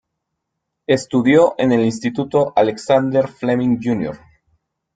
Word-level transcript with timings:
Estudió 0.87 1.53
en 1.59 1.71
el 1.73 1.81
instituto 1.85 2.53
Alexander 2.55 3.27
Fleming 3.27 3.77
Jr. 3.79 4.17